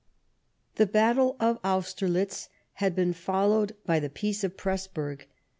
The 0.77 0.87
battle 0.87 1.35
of 1.39 1.59
Austerlitz 1.63 2.49
had 2.81 2.95
been 2.95 3.13
followed 3.13 3.75
by 3.85 3.99
the 3.99 4.09
Peace 4.09 4.43
of 4.43 4.57
Pressburg. 4.57 5.27